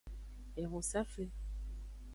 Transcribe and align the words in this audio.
Ehunsafli. 0.61 1.31